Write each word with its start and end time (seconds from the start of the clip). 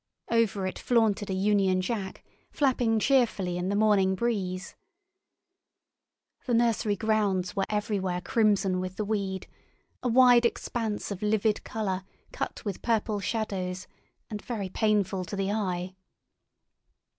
Over 0.31 0.65
it 0.65 0.79
flaunted 0.79 1.29
a 1.29 1.33
Union 1.35 1.79
Jack, 1.79 2.23
flapping 2.51 2.97
cheerfully 2.97 3.55
in 3.55 3.69
the 3.69 3.75
morning 3.75 4.15
breeze. 4.15 4.73
The 6.47 6.55
nursery 6.55 6.95
grounds 6.95 7.55
were 7.55 7.67
everywhere 7.69 8.19
crimson 8.19 8.79
with 8.79 8.95
the 8.95 9.05
weed, 9.05 9.45
a 10.01 10.07
wide 10.07 10.43
expanse 10.43 11.11
of 11.11 11.21
livid 11.21 11.63
colour 11.63 12.01
cut 12.31 12.65
with 12.65 12.81
purple 12.81 13.19
shadows, 13.19 13.85
and 14.27 14.41
very 14.41 14.69
painful 14.69 15.23
to 15.25 15.35
the 15.35 15.51
eye. 15.51 15.93